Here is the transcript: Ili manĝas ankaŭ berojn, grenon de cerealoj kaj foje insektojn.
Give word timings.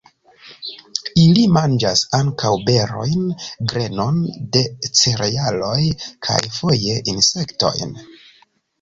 Ili 1.23 1.43
manĝas 1.57 2.01
ankaŭ 2.21 2.55
berojn, 2.71 3.29
grenon 3.75 4.19
de 4.57 4.67
cerealoj 5.03 5.79
kaj 6.29 6.43
foje 6.61 7.01
insektojn. 7.17 7.99